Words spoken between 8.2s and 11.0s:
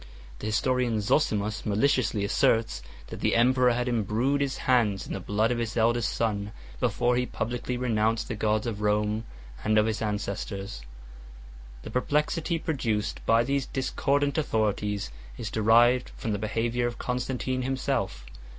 the gods of Rome and of his ancestors. 4